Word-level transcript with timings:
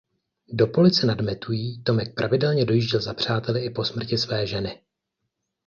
Do 0.53 0.67
Police 0.67 1.05
nad 1.07 1.21
Metují 1.21 1.83
Tomek 1.83 2.13
pravidelně 2.15 2.65
dojížděl 2.65 3.01
za 3.01 3.13
přáteli 3.13 3.65
i 3.65 3.69
po 3.69 3.85
smrti 3.85 4.17
své 4.17 4.47
ženy. 4.47 4.81